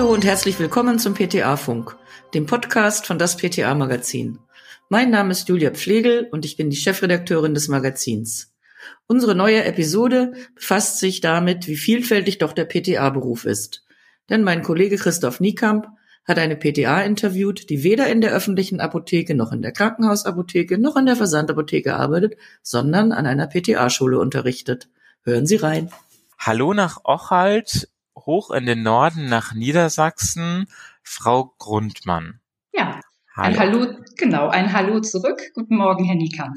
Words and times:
Hallo 0.00 0.14
und 0.14 0.24
herzlich 0.24 0.58
willkommen 0.58 0.98
zum 0.98 1.12
PTA-Funk, 1.12 1.94
dem 2.32 2.46
Podcast 2.46 3.06
von 3.06 3.18
das 3.18 3.36
PTA-Magazin. 3.36 4.38
Mein 4.88 5.10
Name 5.10 5.32
ist 5.32 5.46
Julia 5.50 5.72
Pflegel 5.72 6.26
und 6.32 6.46
ich 6.46 6.56
bin 6.56 6.70
die 6.70 6.78
Chefredakteurin 6.78 7.52
des 7.52 7.68
Magazins. 7.68 8.54
Unsere 9.06 9.34
neue 9.34 9.62
Episode 9.62 10.32
befasst 10.54 11.00
sich 11.00 11.20
damit, 11.20 11.66
wie 11.66 11.76
vielfältig 11.76 12.38
doch 12.38 12.54
der 12.54 12.64
PTA-Beruf 12.64 13.44
ist. 13.44 13.84
Denn 14.30 14.42
mein 14.42 14.62
Kollege 14.62 14.96
Christoph 14.96 15.38
Niekamp 15.38 15.86
hat 16.24 16.38
eine 16.38 16.56
PTA 16.56 17.02
interviewt, 17.02 17.68
die 17.68 17.82
weder 17.82 18.06
in 18.06 18.22
der 18.22 18.32
öffentlichen 18.32 18.80
Apotheke 18.80 19.34
noch 19.34 19.52
in 19.52 19.60
der 19.60 19.72
Krankenhausapotheke 19.72 20.78
noch 20.78 20.96
in 20.96 21.04
der 21.04 21.16
Versandapotheke 21.16 21.94
arbeitet, 21.94 22.38
sondern 22.62 23.12
an 23.12 23.26
einer 23.26 23.48
PTA-Schule 23.48 24.18
unterrichtet. 24.18 24.88
Hören 25.24 25.44
Sie 25.44 25.56
rein. 25.56 25.90
Hallo 26.38 26.72
nach 26.72 27.04
Ochalt, 27.04 27.89
hoch 28.16 28.50
in 28.50 28.66
den 28.66 28.82
Norden 28.82 29.26
nach 29.28 29.54
Niedersachsen, 29.54 30.66
Frau 31.02 31.54
Grundmann. 31.58 32.40
Ja, 32.72 33.00
Hallo. 33.34 33.46
ein 33.46 33.58
Hallo, 33.58 33.86
genau, 34.16 34.48
ein 34.48 34.72
Hallo 34.72 35.00
zurück. 35.00 35.40
Guten 35.54 35.76
Morgen, 35.76 36.04
Herr 36.04 36.16
Niekamp. 36.16 36.56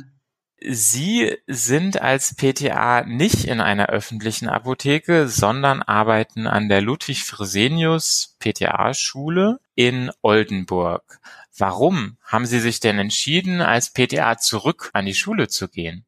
Sie 0.66 1.36
sind 1.46 2.02
als 2.02 2.36
PTA 2.36 3.04
nicht 3.04 3.44
in 3.44 3.60
einer 3.60 3.88
öffentlichen 3.88 4.48
Apotheke, 4.48 5.28
sondern 5.28 5.82
arbeiten 5.82 6.48
an 6.48 6.70
der 6.70 6.82
Ludwig 6.82 7.26
Fresenius 7.26 8.38
PTA-Schule 8.40 9.60
in 9.76 10.10
Oldenburg. 10.22 11.20
Warum 11.58 12.18
haben 12.24 12.46
Sie 12.46 12.60
sich 12.60 12.80
denn 12.80 12.98
entschieden, 12.98 13.62
als 13.62 13.92
PTA 13.92 14.38
zurück 14.38 14.90
an 14.94 15.06
die 15.06 15.14
Schule 15.14 15.50
zu 15.50 15.68
gehen? 15.68 16.06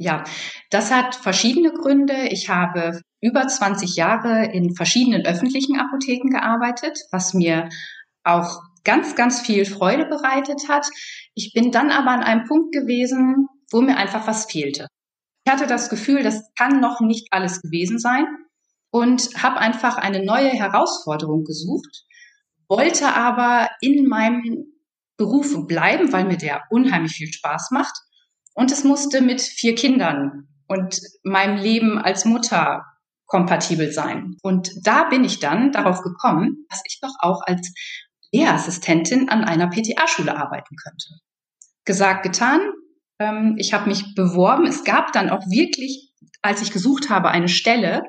Ja, 0.00 0.22
das 0.70 0.92
hat 0.92 1.16
verschiedene 1.16 1.72
Gründe. 1.72 2.28
Ich 2.30 2.48
habe 2.48 3.00
über 3.20 3.48
20 3.48 3.96
Jahre 3.96 4.44
in 4.52 4.74
verschiedenen 4.76 5.26
öffentlichen 5.26 5.78
Apotheken 5.78 6.30
gearbeitet, 6.30 6.96
was 7.10 7.34
mir 7.34 7.68
auch 8.22 8.62
ganz, 8.84 9.16
ganz 9.16 9.40
viel 9.40 9.64
Freude 9.64 10.06
bereitet 10.06 10.68
hat. 10.68 10.86
Ich 11.34 11.52
bin 11.52 11.72
dann 11.72 11.90
aber 11.90 12.12
an 12.12 12.22
einem 12.22 12.44
Punkt 12.44 12.72
gewesen, 12.72 13.48
wo 13.72 13.80
mir 13.80 13.96
einfach 13.96 14.26
was 14.28 14.50
fehlte. 14.50 14.86
Ich 15.44 15.52
hatte 15.52 15.66
das 15.66 15.90
Gefühl, 15.90 16.22
das 16.22 16.44
kann 16.56 16.80
noch 16.80 17.00
nicht 17.00 17.32
alles 17.32 17.60
gewesen 17.60 17.98
sein 17.98 18.26
und 18.90 19.42
habe 19.42 19.58
einfach 19.58 19.96
eine 19.96 20.24
neue 20.24 20.50
Herausforderung 20.50 21.42
gesucht, 21.42 22.04
wollte 22.68 23.14
aber 23.14 23.68
in 23.80 24.06
meinem 24.06 24.64
Beruf 25.16 25.66
bleiben, 25.66 26.12
weil 26.12 26.24
mir 26.24 26.36
der 26.36 26.62
unheimlich 26.70 27.12
viel 27.12 27.32
Spaß 27.32 27.70
macht. 27.72 27.98
Und 28.58 28.72
es 28.72 28.82
musste 28.82 29.20
mit 29.20 29.40
vier 29.40 29.76
Kindern 29.76 30.48
und 30.66 31.00
meinem 31.22 31.58
Leben 31.58 31.96
als 31.96 32.24
Mutter 32.24 32.84
kompatibel 33.26 33.92
sein. 33.92 34.36
Und 34.42 34.72
da 34.82 35.04
bin 35.04 35.22
ich 35.22 35.38
dann 35.38 35.70
darauf 35.70 36.02
gekommen, 36.02 36.66
dass 36.68 36.82
ich 36.84 36.98
doch 37.00 37.14
auch 37.20 37.42
als 37.46 37.72
Lehrassistentin 38.32 39.28
an 39.28 39.44
einer 39.44 39.68
PTA-Schule 39.68 40.36
arbeiten 40.36 40.74
könnte. 40.74 41.20
Gesagt, 41.84 42.24
getan. 42.24 42.60
Ähm, 43.20 43.54
ich 43.58 43.74
habe 43.74 43.88
mich 43.88 44.16
beworben. 44.16 44.66
Es 44.66 44.82
gab 44.82 45.12
dann 45.12 45.30
auch 45.30 45.46
wirklich, 45.46 46.12
als 46.42 46.60
ich 46.60 46.72
gesucht 46.72 47.10
habe, 47.10 47.28
eine 47.28 47.48
Stelle, 47.48 48.02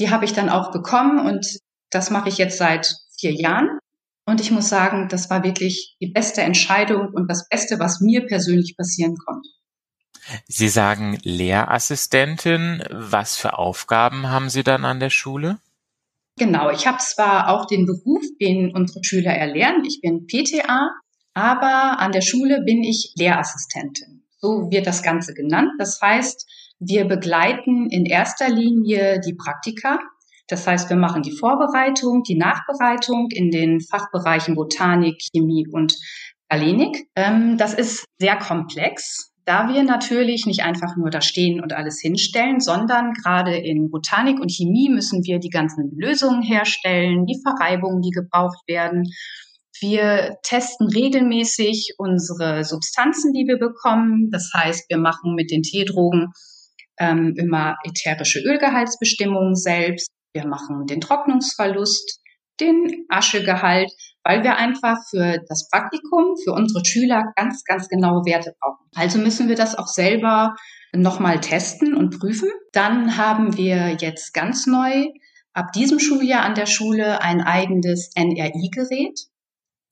die 0.00 0.10
habe 0.10 0.24
ich 0.24 0.32
dann 0.32 0.48
auch 0.48 0.72
bekommen 0.72 1.24
und 1.24 1.46
das 1.90 2.10
mache 2.10 2.30
ich 2.30 2.38
jetzt 2.38 2.58
seit 2.58 2.96
vier 3.16 3.32
Jahren. 3.32 3.78
Und 4.26 4.40
ich 4.40 4.50
muss 4.50 4.68
sagen, 4.68 5.08
das 5.08 5.30
war 5.30 5.44
wirklich 5.44 5.96
die 6.00 6.10
beste 6.10 6.42
Entscheidung 6.42 7.12
und 7.14 7.30
das 7.30 7.48
Beste, 7.48 7.78
was 7.78 8.00
mir 8.00 8.26
persönlich 8.26 8.74
passieren 8.76 9.14
konnte. 9.24 9.37
Sie 10.46 10.68
sagen 10.68 11.18
Lehrassistentin. 11.22 12.82
Was 12.90 13.36
für 13.36 13.58
Aufgaben 13.58 14.28
haben 14.28 14.48
Sie 14.48 14.62
dann 14.62 14.84
an 14.84 15.00
der 15.00 15.10
Schule? 15.10 15.58
Genau, 16.36 16.70
ich 16.70 16.86
habe 16.86 16.98
zwar 16.98 17.48
auch 17.48 17.66
den 17.66 17.84
Beruf, 17.86 18.22
den 18.40 18.74
unsere 18.74 19.02
Schüler 19.02 19.32
erlernen. 19.32 19.84
Ich 19.84 20.00
bin 20.00 20.26
PTA, 20.26 20.90
aber 21.34 21.98
an 21.98 22.12
der 22.12 22.20
Schule 22.20 22.62
bin 22.64 22.82
ich 22.84 23.12
Lehrassistentin. 23.16 24.22
So 24.40 24.70
wird 24.70 24.86
das 24.86 25.02
Ganze 25.02 25.34
genannt. 25.34 25.72
Das 25.78 26.00
heißt, 26.00 26.46
wir 26.78 27.06
begleiten 27.06 27.90
in 27.90 28.06
erster 28.06 28.48
Linie 28.48 29.20
die 29.20 29.34
Praktika. 29.34 29.98
Das 30.46 30.66
heißt, 30.66 30.88
wir 30.88 30.96
machen 30.96 31.22
die 31.22 31.36
Vorbereitung, 31.36 32.22
die 32.22 32.36
Nachbereitung 32.36 33.28
in 33.30 33.50
den 33.50 33.80
Fachbereichen 33.80 34.54
Botanik, 34.54 35.20
Chemie 35.34 35.66
und 35.70 35.96
Galenik. 36.48 37.08
Ähm, 37.16 37.58
das 37.58 37.74
ist 37.74 38.04
sehr 38.18 38.36
komplex 38.36 39.32
da 39.48 39.66
wir 39.72 39.82
natürlich 39.82 40.44
nicht 40.44 40.60
einfach 40.60 40.94
nur 40.98 41.08
da 41.08 41.22
stehen 41.22 41.62
und 41.62 41.72
alles 41.72 41.98
hinstellen, 42.02 42.60
sondern 42.60 43.14
gerade 43.14 43.56
in 43.56 43.90
Botanik 43.90 44.38
und 44.40 44.52
Chemie 44.52 44.90
müssen 44.90 45.24
wir 45.24 45.38
die 45.38 45.48
ganzen 45.48 45.90
Lösungen 45.96 46.42
herstellen, 46.42 47.24
die 47.24 47.40
Verreibungen, 47.42 48.02
die 48.02 48.10
gebraucht 48.10 48.58
werden. 48.66 49.04
Wir 49.80 50.36
testen 50.42 50.88
regelmäßig 50.88 51.94
unsere 51.96 52.62
Substanzen, 52.62 53.32
die 53.32 53.46
wir 53.46 53.58
bekommen. 53.58 54.28
Das 54.30 54.50
heißt, 54.54 54.90
wir 54.90 54.98
machen 54.98 55.34
mit 55.34 55.50
den 55.50 55.62
Teedrogen 55.62 56.26
ähm, 56.98 57.32
immer 57.38 57.76
ätherische 57.84 58.40
Ölgehaltsbestimmungen 58.40 59.56
selbst. 59.56 60.10
Wir 60.34 60.46
machen 60.46 60.84
den 60.84 61.00
Trocknungsverlust, 61.00 62.20
den 62.60 63.06
Aschegehalt, 63.08 63.90
weil 64.24 64.42
wir 64.42 64.56
einfach 64.56 64.96
für 65.10 65.38
das 65.48 65.68
Praktikum, 65.70 66.36
für 66.42 66.52
unsere 66.52 66.84
Schüler 66.84 67.32
ganz, 67.36 67.64
ganz 67.64 67.88
genaue 67.88 68.24
Werte 68.24 68.54
brauchen. 68.60 68.86
Also 68.94 69.18
müssen 69.18 69.48
wir 69.48 69.56
das 69.56 69.74
auch 69.76 69.88
selber 69.88 70.54
nochmal 70.92 71.40
testen 71.40 71.94
und 71.94 72.18
prüfen. 72.18 72.48
Dann 72.72 73.16
haben 73.16 73.56
wir 73.56 73.96
jetzt 74.00 74.34
ganz 74.34 74.66
neu 74.66 75.06
ab 75.52 75.72
diesem 75.72 75.98
Schuljahr 75.98 76.44
an 76.44 76.54
der 76.54 76.66
Schule 76.66 77.22
ein 77.22 77.40
eigenes 77.40 78.10
NRI-Gerät. 78.14 79.18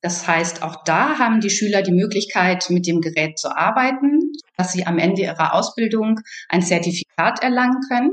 Das 0.03 0.29
heißt, 0.29 0.63
auch 0.63 0.85
da 0.85 1.19
haben 1.19 1.41
die 1.41 1.51
Schüler 1.51 1.83
die 1.83 1.93
Möglichkeit, 1.93 2.71
mit 2.71 2.87
dem 2.87 3.01
Gerät 3.01 3.39
zu 3.39 3.57
arbeiten, 3.57 4.33
dass 4.57 4.73
sie 4.73 4.87
am 4.87 4.99
Ende 4.99 5.23
ihrer 5.23 5.55
Ausbildung 5.55 6.21
ein 6.49 6.63
Zertifikat 6.63 7.43
erlangen 7.43 7.81
können, 7.89 8.13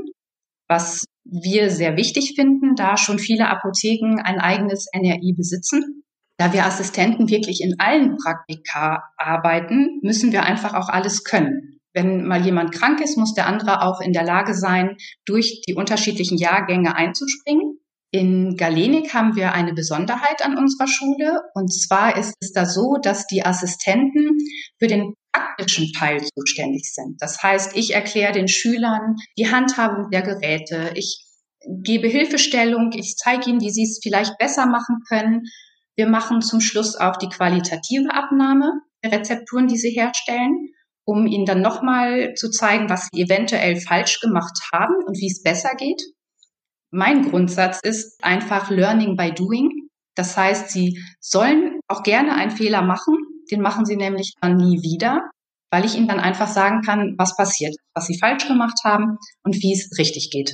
was 0.66 1.04
wir 1.24 1.70
sehr 1.70 1.96
wichtig 1.96 2.34
finden, 2.36 2.74
da 2.76 2.96
schon 2.96 3.18
viele 3.18 3.48
Apotheken 3.48 4.20
ein 4.22 4.38
eigenes 4.38 4.86
NRI 4.94 5.34
besitzen. 5.36 6.04
Da 6.36 6.52
wir 6.52 6.66
Assistenten 6.66 7.28
wirklich 7.28 7.60
in 7.62 7.78
allen 7.78 8.16
Praktika 8.16 9.04
arbeiten, 9.16 10.00
müssen 10.02 10.32
wir 10.32 10.42
einfach 10.42 10.74
auch 10.74 10.88
alles 10.88 11.24
können. 11.24 11.80
Wenn 11.92 12.26
mal 12.26 12.44
jemand 12.44 12.72
krank 12.72 13.00
ist, 13.00 13.16
muss 13.16 13.34
der 13.34 13.46
andere 13.46 13.82
auch 13.82 14.00
in 14.00 14.12
der 14.12 14.24
Lage 14.24 14.54
sein, 14.54 14.96
durch 15.24 15.62
die 15.66 15.74
unterschiedlichen 15.74 16.36
Jahrgänge 16.36 16.96
einzuspringen. 16.96 17.78
In 18.10 18.56
Galenik 18.56 19.14
haben 19.14 19.36
wir 19.36 19.52
eine 19.52 19.74
Besonderheit 19.74 20.44
an 20.44 20.58
unserer 20.58 20.88
Schule. 20.88 21.40
Und 21.54 21.72
zwar 21.72 22.16
ist 22.16 22.34
es 22.40 22.52
da 22.52 22.66
so, 22.66 22.96
dass 23.00 23.26
die 23.26 23.44
Assistenten 23.44 24.38
für 24.78 24.88
den 24.88 25.14
praktischen 25.34 25.92
Teil 25.92 26.22
zuständig 26.36 26.92
sind. 26.92 27.16
Das 27.20 27.42
heißt, 27.42 27.76
ich 27.76 27.94
erkläre 27.94 28.32
den 28.32 28.48
Schülern 28.48 29.16
die 29.36 29.50
Handhabung 29.50 30.10
der 30.10 30.22
Geräte. 30.22 30.92
Ich 30.94 31.24
gebe 31.82 32.08
Hilfestellung. 32.08 32.92
Ich 32.92 33.16
zeige 33.16 33.50
ihnen, 33.50 33.60
wie 33.60 33.70
sie 33.70 33.84
es 33.84 34.00
vielleicht 34.02 34.38
besser 34.38 34.66
machen 34.66 34.98
können. 35.08 35.42
Wir 35.96 36.08
machen 36.08 36.42
zum 36.42 36.60
Schluss 36.60 36.96
auch 36.96 37.16
die 37.16 37.28
qualitative 37.28 38.12
Abnahme 38.12 38.72
der 39.02 39.12
Rezepturen, 39.12 39.68
die 39.68 39.76
sie 39.76 39.90
herstellen, 39.90 40.70
um 41.04 41.26
ihnen 41.26 41.46
dann 41.46 41.62
nochmal 41.62 42.34
zu 42.34 42.50
zeigen, 42.50 42.88
was 42.88 43.08
sie 43.12 43.22
eventuell 43.22 43.76
falsch 43.80 44.20
gemacht 44.20 44.58
haben 44.72 44.94
und 45.06 45.16
wie 45.18 45.30
es 45.30 45.42
besser 45.42 45.74
geht. 45.76 46.02
Mein 46.90 47.30
Grundsatz 47.30 47.80
ist 47.82 48.22
einfach 48.22 48.70
Learning 48.70 49.16
by 49.16 49.32
Doing. 49.32 49.88
Das 50.14 50.36
heißt, 50.36 50.70
sie 50.70 50.98
sollen 51.20 51.80
auch 51.88 52.02
gerne 52.02 52.34
einen 52.34 52.52
Fehler 52.52 52.82
machen. 52.82 53.16
Den 53.50 53.60
machen 53.60 53.86
sie 53.86 53.96
nämlich 53.96 54.34
dann 54.40 54.56
nie 54.56 54.82
wieder, 54.82 55.30
weil 55.70 55.84
ich 55.84 55.96
ihnen 55.96 56.08
dann 56.08 56.20
einfach 56.20 56.48
sagen 56.48 56.82
kann, 56.82 57.14
was 57.18 57.36
passiert, 57.36 57.74
was 57.94 58.06
sie 58.06 58.18
falsch 58.18 58.46
gemacht 58.46 58.78
haben 58.84 59.18
und 59.42 59.56
wie 59.56 59.72
es 59.72 59.98
richtig 59.98 60.30
geht. 60.30 60.52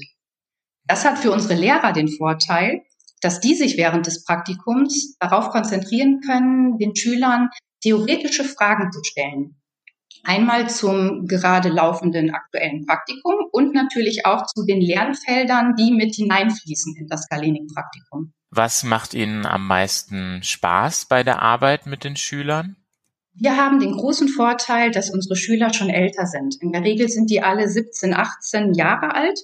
Das 0.86 1.04
hat 1.04 1.18
für 1.18 1.30
unsere 1.30 1.54
Lehrer 1.54 1.92
den 1.92 2.08
Vorteil, 2.08 2.82
dass 3.20 3.40
die 3.40 3.54
sich 3.54 3.76
während 3.76 4.06
des 4.06 4.24
Praktikums 4.24 5.16
darauf 5.18 5.50
konzentrieren 5.50 6.20
können, 6.20 6.78
den 6.78 6.96
Schülern 6.96 7.50
theoretische 7.82 8.44
Fragen 8.44 8.90
zu 8.92 9.00
stellen. 9.04 9.60
Einmal 10.24 10.68
zum 10.68 11.26
gerade 11.26 11.70
laufenden 11.70 12.34
aktuellen 12.34 12.84
Praktikum 12.86 13.34
und 13.52 13.74
natürlich 13.74 14.26
auch 14.26 14.46
zu 14.46 14.64
den 14.64 14.80
Lernfeldern, 14.80 15.74
die 15.76 15.92
mit 15.92 16.14
hineinfließen 16.14 16.96
in 16.96 17.06
das 17.06 17.26
Galenik-Praktikum. 17.28 18.32
Was 18.50 18.82
macht 18.82 19.14
Ihnen 19.14 19.46
am 19.46 19.66
meisten 19.66 20.42
Spaß 20.42 21.06
bei 21.06 21.22
der 21.22 21.40
Arbeit 21.40 21.86
mit 21.86 22.02
den 22.02 22.16
Schülern? 22.16 22.76
Wir 23.32 23.56
haben 23.56 23.78
den 23.78 23.92
großen 23.92 24.28
Vorteil, 24.28 24.90
dass 24.90 25.10
unsere 25.10 25.36
Schüler 25.36 25.72
schon 25.72 25.88
älter 25.88 26.26
sind. 26.26 26.56
In 26.60 26.72
der 26.72 26.82
Regel 26.82 27.08
sind 27.08 27.30
die 27.30 27.42
alle 27.42 27.68
17, 27.68 28.12
18 28.12 28.74
Jahre 28.74 29.14
alt. 29.14 29.38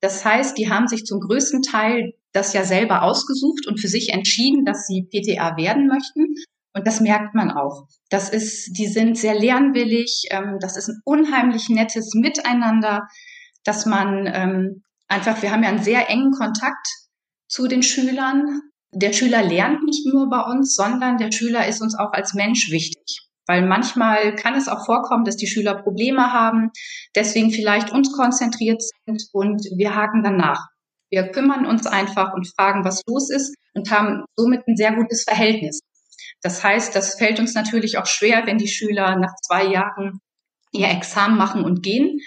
Das 0.00 0.24
heißt, 0.24 0.56
die 0.56 0.70
haben 0.70 0.86
sich 0.86 1.04
zum 1.04 1.20
größten 1.20 1.62
Teil 1.62 2.14
das 2.32 2.52
ja 2.52 2.64
selber 2.64 3.02
ausgesucht 3.02 3.66
und 3.66 3.80
für 3.80 3.88
sich 3.88 4.10
entschieden, 4.12 4.64
dass 4.64 4.86
sie 4.86 5.02
PTA 5.02 5.56
werden 5.56 5.88
möchten. 5.88 6.34
Und 6.72 6.86
das 6.86 7.00
merkt 7.00 7.34
man 7.34 7.50
auch. 7.50 7.88
Das 8.10 8.30
ist, 8.30 8.78
die 8.78 8.86
sind 8.86 9.18
sehr 9.18 9.34
lernwillig. 9.34 10.28
Ähm, 10.30 10.58
das 10.60 10.76
ist 10.76 10.88
ein 10.88 11.00
unheimlich 11.04 11.68
nettes 11.68 12.14
Miteinander, 12.14 13.08
dass 13.64 13.86
man 13.86 14.30
ähm, 14.32 14.82
einfach, 15.08 15.42
wir 15.42 15.50
haben 15.50 15.64
ja 15.64 15.68
einen 15.68 15.82
sehr 15.82 16.08
engen 16.08 16.30
Kontakt 16.30 16.86
zu 17.52 17.68
den 17.68 17.82
Schülern. 17.82 18.62
Der 18.94 19.12
Schüler 19.12 19.42
lernt 19.42 19.84
nicht 19.84 20.06
nur 20.06 20.28
bei 20.28 20.40
uns, 20.40 20.74
sondern 20.74 21.18
der 21.18 21.32
Schüler 21.32 21.68
ist 21.68 21.82
uns 21.82 21.94
auch 21.96 22.12
als 22.12 22.34
Mensch 22.34 22.70
wichtig. 22.70 23.28
Weil 23.46 23.66
manchmal 23.66 24.34
kann 24.36 24.54
es 24.54 24.68
auch 24.68 24.86
vorkommen, 24.86 25.24
dass 25.24 25.36
die 25.36 25.46
Schüler 25.46 25.74
Probleme 25.74 26.32
haben, 26.32 26.70
deswegen 27.14 27.50
vielleicht 27.50 27.90
uns 27.90 28.12
konzentriert 28.12 28.82
sind 29.04 29.22
und 29.32 29.64
wir 29.76 29.94
haken 29.94 30.22
dann 30.22 30.36
nach. 30.36 30.68
Wir 31.10 31.28
kümmern 31.28 31.66
uns 31.66 31.86
einfach 31.86 32.32
und 32.32 32.50
fragen, 32.56 32.84
was 32.84 33.02
los 33.06 33.30
ist 33.30 33.54
und 33.74 33.90
haben 33.90 34.24
somit 34.36 34.66
ein 34.66 34.76
sehr 34.76 34.94
gutes 34.94 35.24
Verhältnis. 35.24 35.80
Das 36.40 36.64
heißt, 36.64 36.96
das 36.96 37.16
fällt 37.16 37.38
uns 37.38 37.54
natürlich 37.54 37.98
auch 37.98 38.06
schwer, 38.06 38.46
wenn 38.46 38.58
die 38.58 38.68
Schüler 38.68 39.16
nach 39.16 39.34
zwei 39.46 39.66
Jahren 39.66 40.20
ihr 40.72 40.88
Examen 40.88 41.36
machen 41.36 41.64
und 41.64 41.82
gehen. 41.82 42.20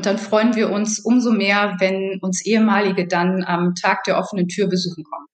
Und 0.00 0.06
dann 0.06 0.16
freuen 0.16 0.56
wir 0.56 0.70
uns 0.70 0.98
umso 0.98 1.30
mehr, 1.30 1.76
wenn 1.78 2.20
uns 2.22 2.46
ehemalige 2.46 3.06
dann 3.06 3.44
am 3.44 3.74
Tag 3.74 4.02
der 4.04 4.16
offenen 4.16 4.48
Tür 4.48 4.66
besuchen 4.66 5.04
kommen. 5.04 5.26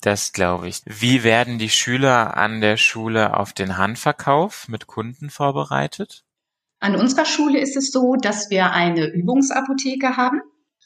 Das 0.00 0.32
glaube 0.32 0.68
ich. 0.68 0.80
Wie 0.86 1.22
werden 1.22 1.58
die 1.58 1.68
Schüler 1.68 2.34
an 2.34 2.62
der 2.62 2.78
Schule 2.78 3.36
auf 3.36 3.52
den 3.52 3.76
Handverkauf 3.76 4.68
mit 4.68 4.86
Kunden 4.86 5.28
vorbereitet? 5.28 6.24
An 6.80 6.96
unserer 6.96 7.26
Schule 7.26 7.60
ist 7.60 7.76
es 7.76 7.90
so, 7.90 8.14
dass 8.14 8.48
wir 8.48 8.72
eine 8.72 9.06
Übungsapotheke 9.08 10.16
haben. 10.16 10.40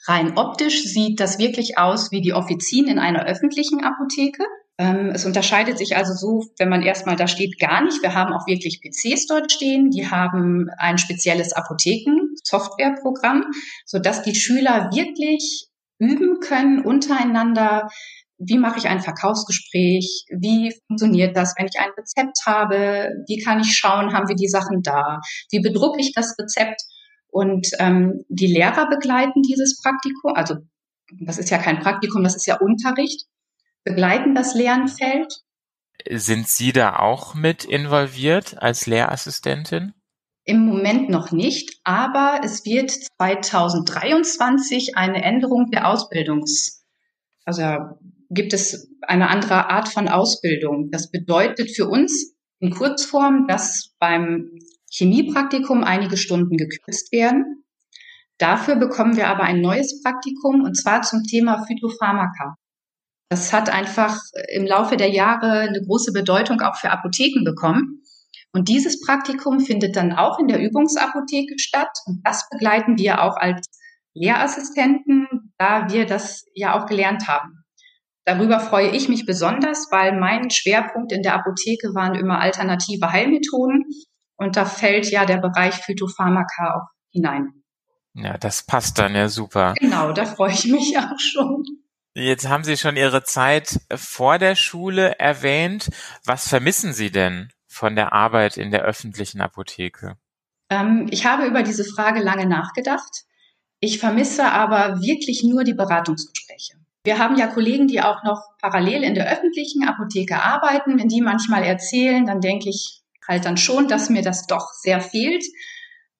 Rein 0.08 0.36
optisch 0.36 0.82
sieht 0.82 1.20
das 1.20 1.38
wirklich 1.38 1.78
aus 1.78 2.10
wie 2.10 2.22
die 2.22 2.32
Offizien 2.32 2.88
in 2.88 2.98
einer 2.98 3.26
öffentlichen 3.26 3.84
Apotheke. 3.84 4.42
Ähm, 4.80 5.10
es 5.12 5.26
unterscheidet 5.26 5.76
sich 5.76 5.94
also 5.94 6.14
so, 6.14 6.46
wenn 6.58 6.70
man 6.70 6.80
erstmal 6.80 7.16
da 7.16 7.28
steht, 7.28 7.58
gar 7.58 7.84
nicht. 7.84 8.00
Wir 8.00 8.14
haben 8.14 8.32
auch 8.32 8.46
wirklich 8.46 8.80
PCs 8.80 9.26
dort 9.26 9.52
stehen. 9.52 9.90
Die 9.90 10.08
haben 10.08 10.70
ein 10.78 10.96
spezielles 10.96 11.52
Apotheken-Softwareprogramm, 11.52 13.44
sodass 13.84 14.22
die 14.22 14.34
Schüler 14.34 14.88
wirklich 14.90 15.66
üben 15.98 16.40
können 16.40 16.82
untereinander, 16.82 17.90
wie 18.38 18.56
mache 18.56 18.78
ich 18.78 18.88
ein 18.88 19.00
Verkaufsgespräch, 19.00 20.24
wie 20.30 20.74
funktioniert 20.86 21.36
das, 21.36 21.52
wenn 21.58 21.66
ich 21.66 21.78
ein 21.78 21.90
Rezept 21.98 22.38
habe, 22.46 23.10
wie 23.28 23.36
kann 23.36 23.60
ich 23.60 23.76
schauen, 23.76 24.14
haben 24.14 24.28
wir 24.28 24.36
die 24.36 24.48
Sachen 24.48 24.80
da, 24.80 25.20
wie 25.50 25.60
bedrucke 25.60 26.00
ich 26.00 26.14
das 26.14 26.34
Rezept? 26.38 26.80
Und 27.28 27.68
ähm, 27.80 28.24
die 28.30 28.46
Lehrer 28.46 28.88
begleiten 28.88 29.42
dieses 29.42 29.78
Praktikum, 29.82 30.32
also 30.34 30.54
das 31.20 31.36
ist 31.36 31.50
ja 31.50 31.58
kein 31.58 31.80
Praktikum, 31.80 32.24
das 32.24 32.34
ist 32.34 32.46
ja 32.46 32.56
Unterricht, 32.58 33.26
begleiten 33.84 34.34
das 34.34 34.54
Lernfeld. 34.54 35.42
Sind 36.08 36.48
Sie 36.48 36.72
da 36.72 36.96
auch 36.96 37.34
mit 37.34 37.64
involviert 37.64 38.60
als 38.60 38.86
Lehrassistentin? 38.86 39.92
Im 40.44 40.66
Moment 40.66 41.10
noch 41.10 41.32
nicht, 41.32 41.80
aber 41.84 42.40
es 42.42 42.64
wird 42.64 42.90
2023 42.90 44.96
eine 44.96 45.22
Änderung 45.22 45.70
der 45.70 45.86
Ausbildungs, 45.88 46.86
also 47.44 47.64
gibt 48.30 48.52
es 48.52 48.88
eine 49.02 49.28
andere 49.28 49.70
Art 49.70 49.88
von 49.88 50.08
Ausbildung. 50.08 50.90
Das 50.90 51.10
bedeutet 51.10 51.74
für 51.74 51.88
uns 51.88 52.34
in 52.60 52.70
Kurzform, 52.70 53.46
dass 53.48 53.94
beim 53.98 54.50
Chemiepraktikum 54.90 55.84
einige 55.84 56.16
Stunden 56.16 56.56
gekürzt 56.56 57.12
werden. 57.12 57.64
Dafür 58.38 58.76
bekommen 58.76 59.16
wir 59.16 59.28
aber 59.28 59.42
ein 59.42 59.60
neues 59.60 60.02
Praktikum 60.02 60.62
und 60.62 60.76
zwar 60.76 61.02
zum 61.02 61.24
Thema 61.24 61.64
Phytopharmaka. 61.66 62.56
Das 63.30 63.52
hat 63.52 63.70
einfach 63.70 64.18
im 64.48 64.66
Laufe 64.66 64.96
der 64.96 65.08
Jahre 65.08 65.60
eine 65.60 65.80
große 65.80 66.12
Bedeutung 66.12 66.60
auch 66.60 66.76
für 66.76 66.90
Apotheken 66.90 67.44
bekommen. 67.44 68.02
Und 68.52 68.68
dieses 68.68 69.00
Praktikum 69.00 69.60
findet 69.60 69.94
dann 69.94 70.12
auch 70.12 70.40
in 70.40 70.48
der 70.48 70.60
Übungsapotheke 70.60 71.56
statt. 71.58 71.96
Und 72.06 72.20
das 72.24 72.48
begleiten 72.50 72.98
wir 72.98 73.22
auch 73.22 73.36
als 73.36 73.68
Lehrassistenten, 74.14 75.54
da 75.58 75.88
wir 75.88 76.06
das 76.06 76.44
ja 76.54 76.76
auch 76.76 76.86
gelernt 76.86 77.28
haben. 77.28 77.64
Darüber 78.24 78.58
freue 78.58 78.90
ich 78.90 79.08
mich 79.08 79.26
besonders, 79.26 79.86
weil 79.92 80.18
mein 80.18 80.50
Schwerpunkt 80.50 81.12
in 81.12 81.22
der 81.22 81.34
Apotheke 81.34 81.94
waren 81.94 82.16
immer 82.16 82.40
alternative 82.40 83.12
Heilmethoden 83.12 83.84
und 84.36 84.56
da 84.56 84.64
fällt 84.64 85.10
ja 85.10 85.24
der 85.24 85.38
Bereich 85.38 85.74
Phytopharmaka 85.74 86.74
auch 86.74 86.88
hinein. 87.12 87.62
Ja, 88.14 88.36
das 88.36 88.64
passt 88.64 88.98
dann 88.98 89.14
ja 89.14 89.28
super. 89.28 89.74
Genau, 89.78 90.12
da 90.12 90.26
freue 90.26 90.52
ich 90.52 90.66
mich 90.66 90.98
auch 90.98 91.18
schon. 91.18 91.64
Jetzt 92.14 92.48
haben 92.48 92.64
Sie 92.64 92.76
schon 92.76 92.96
Ihre 92.96 93.22
Zeit 93.22 93.80
vor 93.94 94.38
der 94.38 94.56
Schule 94.56 95.18
erwähnt. 95.18 95.90
Was 96.24 96.48
vermissen 96.48 96.92
Sie 96.92 97.10
denn 97.10 97.50
von 97.68 97.94
der 97.94 98.12
Arbeit 98.12 98.56
in 98.56 98.70
der 98.72 98.82
öffentlichen 98.82 99.40
Apotheke? 99.40 100.16
Ähm, 100.70 101.06
ich 101.10 101.24
habe 101.24 101.46
über 101.46 101.62
diese 101.62 101.84
Frage 101.84 102.20
lange 102.20 102.46
nachgedacht. 102.46 103.24
Ich 103.78 103.98
vermisse 103.98 104.44
aber 104.44 105.00
wirklich 105.00 105.44
nur 105.44 105.62
die 105.62 105.74
Beratungsgespräche. 105.74 106.74
Wir 107.04 107.18
haben 107.18 107.36
ja 107.38 107.46
Kollegen, 107.46 107.86
die 107.86 108.02
auch 108.02 108.22
noch 108.24 108.42
parallel 108.60 109.04
in 109.04 109.14
der 109.14 109.30
öffentlichen 109.32 109.86
Apotheke 109.86 110.42
arbeiten. 110.42 110.98
Wenn 110.98 111.08
die 111.08 111.22
manchmal 111.22 111.62
erzählen, 111.62 112.26
dann 112.26 112.40
denke 112.40 112.68
ich 112.68 113.02
halt 113.26 113.44
dann 113.44 113.56
schon, 113.56 113.88
dass 113.88 114.10
mir 114.10 114.22
das 114.22 114.46
doch 114.46 114.72
sehr 114.72 115.00
fehlt. 115.00 115.44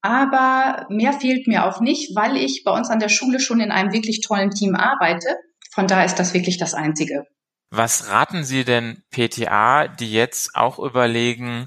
Aber 0.00 0.86
mehr 0.88 1.12
fehlt 1.12 1.46
mir 1.46 1.66
auch 1.66 1.80
nicht, 1.80 2.16
weil 2.16 2.36
ich 2.36 2.62
bei 2.64 2.70
uns 2.70 2.88
an 2.88 3.00
der 3.00 3.10
Schule 3.10 3.40
schon 3.40 3.60
in 3.60 3.70
einem 3.70 3.92
wirklich 3.92 4.20
tollen 4.20 4.50
Team 4.50 4.74
arbeite. 4.74 5.36
Von 5.70 5.86
da 5.86 6.04
ist 6.04 6.16
das 6.16 6.34
wirklich 6.34 6.58
das 6.58 6.74
Einzige. 6.74 7.26
Was 7.70 8.08
raten 8.08 8.44
Sie 8.44 8.64
denn 8.64 9.02
PTA, 9.10 9.86
die 9.86 10.12
jetzt 10.12 10.56
auch 10.56 10.78
überlegen, 10.78 11.66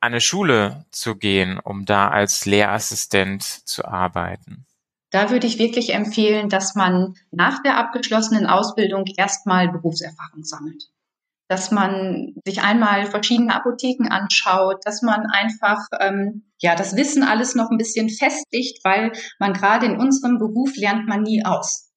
an 0.00 0.12
eine 0.12 0.20
Schule 0.20 0.84
zu 0.90 1.16
gehen, 1.16 1.58
um 1.58 1.86
da 1.86 2.08
als 2.08 2.44
Lehrassistent 2.44 3.42
zu 3.42 3.86
arbeiten? 3.86 4.66
Da 5.10 5.30
würde 5.30 5.46
ich 5.46 5.58
wirklich 5.58 5.94
empfehlen, 5.94 6.50
dass 6.50 6.74
man 6.74 7.14
nach 7.30 7.62
der 7.62 7.78
abgeschlossenen 7.78 8.46
Ausbildung 8.46 9.04
erstmal 9.16 9.70
Berufserfahrung 9.70 10.44
sammelt. 10.44 10.84
Dass 11.48 11.70
man 11.70 12.34
sich 12.44 12.60
einmal 12.60 13.06
verschiedene 13.06 13.54
Apotheken 13.54 14.08
anschaut, 14.10 14.84
dass 14.84 15.00
man 15.00 15.24
einfach 15.26 15.78
ähm, 15.98 16.52
ja 16.58 16.74
das 16.74 16.94
Wissen 16.94 17.22
alles 17.22 17.54
noch 17.54 17.70
ein 17.70 17.78
bisschen 17.78 18.10
festigt, 18.10 18.84
weil 18.84 19.12
man 19.38 19.54
gerade 19.54 19.86
in 19.86 19.96
unserem 19.96 20.38
Beruf 20.38 20.76
lernt 20.76 21.08
man 21.08 21.22
nie 21.22 21.42
aus. 21.42 21.87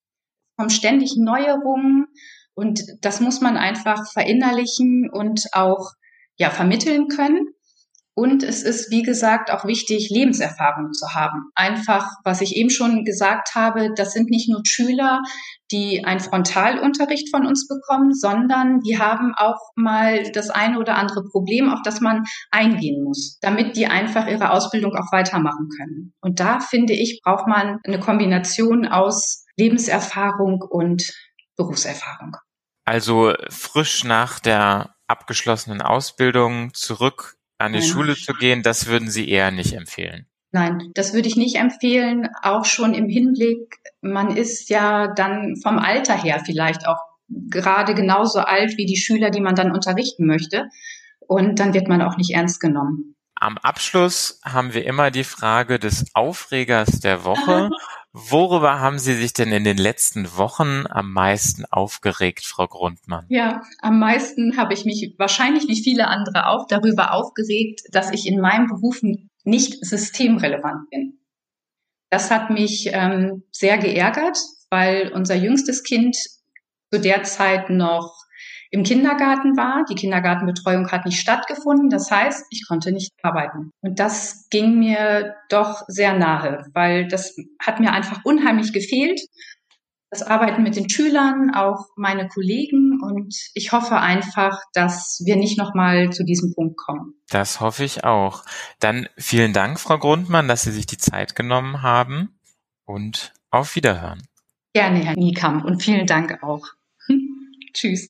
Kommen 0.57 0.69
ständig 0.69 1.15
Neuerungen 1.18 2.07
und 2.53 2.81
das 3.01 3.19
muss 3.19 3.42
man 3.42 3.57
einfach 3.57 4.12
verinnerlichen 4.12 5.09
und 5.12 5.45
auch 5.53 5.92
ja 6.38 6.50
vermitteln 6.50 7.07
können. 7.07 7.48
Und 8.13 8.44
es 8.44 8.62
ist, 8.62 8.92
wie 8.92 9.03
gesagt, 9.03 9.51
auch 9.51 9.63
wichtig, 9.63 10.09
Lebenserfahrung 10.09 10.92
zu 10.92 11.15
haben. 11.15 11.50
Einfach, 11.56 12.07
was 12.25 12.42
ich 12.42 12.57
eben 12.57 12.69
schon 12.69 13.06
gesagt 13.06 13.56
habe, 13.56 13.89
das 13.96 14.12
sind 14.12 14.29
nicht 14.29 14.50
nur 14.50 14.62
Schüler, 14.65 15.22
die 15.72 16.03
einen 16.03 16.20
Frontalunterricht 16.20 17.29
von 17.31 17.48
uns 17.48 17.67
bekommen, 17.70 18.13
sondern 18.13 18.81
die 18.81 19.00
haben 19.00 19.34
auch 19.38 19.60
mal 19.75 20.29
das 20.34 20.50
eine 20.50 20.77
oder 20.77 20.98
andere 20.98 21.24
Problem, 21.31 21.70
auf 21.70 21.79
das 21.84 22.01
man 22.01 22.25
eingehen 22.51 23.01
muss, 23.03 23.39
damit 23.39 23.77
die 23.77 23.88
einfach 23.88 24.27
ihre 24.27 24.51
Ausbildung 24.51 24.91
auch 24.93 25.12
weitermachen 25.13 25.70
können. 25.77 26.13
Und 26.20 26.41
da 26.41 26.60
finde 26.60 26.93
ich, 26.93 27.22
braucht 27.24 27.48
man 27.48 27.79
eine 27.86 28.00
Kombination 28.01 28.86
aus 28.86 29.40
Lebenserfahrung 29.58 30.62
und 30.62 31.13
Berufserfahrung. 31.55 32.38
Also 32.86 33.34
frisch 33.50 34.03
nach 34.03 34.39
der 34.39 34.96
abgeschlossenen 35.08 35.81
Ausbildung 35.81 36.74
zurück 36.74 37.36
an 37.58 37.74
die 37.74 37.79
Nein. 37.79 37.88
Schule 37.88 38.15
zu 38.15 38.34
gehen, 38.34 38.63
das 38.63 38.88
würden 38.88 39.10
Sie 39.10 39.29
eher 39.29 39.51
nicht 39.51 39.74
empfehlen. 39.74 40.27
Nein, 40.51 40.91
das 40.96 41.13
würde 41.13 41.27
ich 41.27 41.38
nicht 41.38 41.55
empfehlen, 41.55 42.27
auch 42.41 42.65
schon 42.65 42.93
im 42.93 43.08
Hinblick, 43.08 43.77
man 44.01 44.36
ist 44.36 44.70
ja 44.70 45.08
dann 45.08 45.55
vom 45.62 45.77
Alter 45.77 46.22
her 46.22 46.41
vielleicht 46.46 46.88
auch 46.88 47.00
gerade 47.29 47.93
genauso 47.93 48.39
alt 48.39 48.77
wie 48.77 48.86
die 48.86 48.98
Schüler, 48.98 49.29
die 49.29 49.39
man 49.39 49.55
dann 49.55 49.72
unterrichten 49.72 50.25
möchte. 50.25 50.67
Und 51.20 51.60
dann 51.60 51.74
wird 51.74 51.88
man 51.88 52.01
auch 52.01 52.17
nicht 52.17 52.34
ernst 52.34 52.60
genommen. 52.60 53.15
Am 53.41 53.57
Abschluss 53.57 54.39
haben 54.45 54.75
wir 54.75 54.86
immer 54.86 55.10
die 55.10 55.24
Frage 55.24 55.79
des 55.79 56.05
Aufregers 56.13 57.00
der 57.00 57.25
Woche. 57.25 57.71
Worüber 58.13 58.79
haben 58.79 59.00
Sie 59.00 59.15
sich 59.15 59.33
denn 59.33 59.51
in 59.51 59.63
den 59.63 59.77
letzten 59.77 60.38
Wochen 60.38 60.83
am 60.88 61.12
meisten 61.12 61.65
aufgeregt, 61.65 62.45
Frau 62.45 62.67
Grundmann? 62.67 63.25
Ja, 63.29 63.63
am 63.79 63.98
meisten 63.98 64.57
habe 64.57 64.75
ich 64.75 64.86
mich 64.86 65.15
wahrscheinlich 65.17 65.67
wie 65.67 65.81
viele 65.81 66.07
andere 66.07 66.45
auch 66.45 66.67
darüber 66.67 67.13
aufgeregt, 67.13 67.81
dass 67.89 68.12
ich 68.12 68.27
in 68.27 68.39
meinem 68.39 68.67
Beruf 68.67 69.00
nicht 69.43 69.83
systemrelevant 69.83 70.91
bin. 70.91 71.19
Das 72.12 72.29
hat 72.29 72.51
mich 72.51 72.91
ähm, 72.93 73.43
sehr 73.50 73.79
geärgert, 73.79 74.38
weil 74.69 75.12
unser 75.13 75.33
jüngstes 75.33 75.81
Kind 75.81 76.15
zu 76.93 77.01
der 77.01 77.24
Zeit 77.24 77.71
noch 77.71 78.13
im 78.72 78.84
Kindergarten 78.84 79.58
war. 79.58 79.86
Die 79.90 79.96
Kindergartenbetreuung 79.96 80.90
hat 80.92 81.06
nicht 81.06 81.20
stattgefunden. 81.20 81.90
Das 81.90 82.10
heißt, 82.10 82.46
ich 82.50 82.66
konnte 82.68 82.92
nicht 82.92 83.12
arbeiten. 83.22 83.72
Und 83.82 84.00
das 84.00 84.48
ging 84.50 84.80
mir 84.80 85.36
doch 85.50 85.84
sehr 85.88 86.18
nahe, 86.18 86.66
weil 86.74 87.08
das 87.08 87.36
hat 87.60 87.80
mir 87.80 87.92
einfach 87.92 88.22
unheimlich 88.24 88.74
gefehlt. 88.74 89.20
Das 90.10 90.24
Arbeiten 90.24 90.63
mit 90.63 90.75
den 90.75 90.90
Schülern, 90.90 91.54
auch 91.56 91.86
meine 91.96 92.28
Kollegen 92.28 93.00
und 93.01 93.34
ich 93.54 93.72
hoffe 93.72 93.96
einfach, 93.96 94.60
dass 94.74 95.22
wir 95.25 95.38
nicht 95.38 95.58
nochmal 95.58 96.10
zu 96.10 96.25
diesem 96.25 96.54
Punkt 96.54 96.75
kommen. 96.75 97.13
Das 97.30 97.62
hoffe 97.62 97.86
ich 97.86 98.04
auch. 98.04 98.44
Dann 98.80 99.08
vielen 99.18 99.54
Dank, 99.54 99.80
Frau 99.80 99.98
Grundmann, 99.98 100.50
dass 100.50 100.63
Sie 100.63 100.72
sich 100.72 100.86
die 100.86 100.98
Zeit 100.98 101.34
genommen 101.34 101.82
haben 101.82 102.38
und 102.84 103.32
auf 103.51 103.78
Wiederhören. 103.78 104.28
Gerne, 104.74 105.00
Herr 105.00 105.16
Niekamp 105.16 105.63
und 105.63 105.82
vielen 105.82 106.08
Dank 106.08 106.44
auch. 106.44 106.66
Tschüss. 107.74 108.10